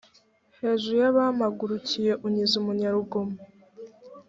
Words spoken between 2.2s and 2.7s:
unkiza